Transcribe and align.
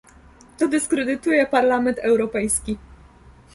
To 0.57 0.67
dyskredytuje 0.67 1.45
Parlament 1.45 1.97
Europejski 1.99 2.77